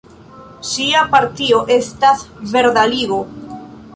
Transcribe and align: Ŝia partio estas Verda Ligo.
Ŝia 0.69 1.01
partio 1.15 1.59
estas 1.77 2.25
Verda 2.53 2.87
Ligo. 2.95 3.21